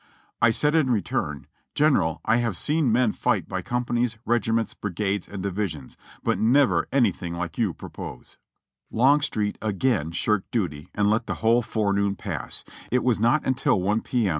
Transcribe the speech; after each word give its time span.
I 0.41 0.49
said 0.49 0.73
in 0.73 0.89
return, 0.89 1.45
'General, 1.75 2.21
I 2.25 2.37
have 2.37 2.57
seen 2.57 2.91
men 2.91 3.11
fight 3.11 3.47
by 3.47 3.61
companies, 3.61 4.17
regiments, 4.25 4.73
brigades, 4.73 5.29
and 5.29 5.43
divisions, 5.43 5.95
but 6.23 6.39
never 6.39 6.87
anything 6.91 7.35
like 7.35 7.59
you 7.59 7.71
propose.'" 7.75 8.35
{Baltimore 8.91 9.11
Sun, 9.11 9.15
October 9.15 9.51
25, 9.59 9.61
1889.) 9.61 9.61
Longstreet 9.61 9.61
again 9.61 10.11
shirked 10.11 10.51
duty, 10.51 10.89
and 10.95 11.09
let 11.11 11.27
the 11.27 11.41
whole 11.45 11.61
forenoon 11.61 12.15
pass; 12.15 12.63
and 12.65 12.75
it 12.91 13.03
was 13.03 13.19
not 13.19 13.45
until 13.45 13.87
i 13.91 13.99
P. 14.03 14.25
M. 14.25 14.29